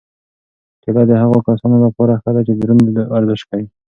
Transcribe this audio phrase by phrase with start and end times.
[0.81, 3.67] کیله د هغو کسانو لپاره ښه ده چې دروند ورزش کوي.